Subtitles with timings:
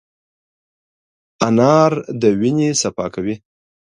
[1.47, 1.91] انار
[2.21, 3.35] د وینې صفا کوي.